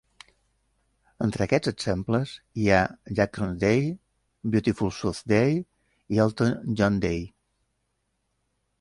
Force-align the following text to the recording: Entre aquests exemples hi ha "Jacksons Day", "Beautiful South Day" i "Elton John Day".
Entre 1.25 1.45
aquests 1.45 1.71
exemples 1.71 2.31
hi 2.63 2.65
ha 2.71 2.79
"Jacksons 3.21 3.61
Day", 3.67 3.85
"Beautiful 4.57 4.95
South 5.03 5.23
Day" 5.37 5.57
i 6.17 6.23
"Elton 6.27 6.61
John 6.81 7.03
Day". 7.09 7.25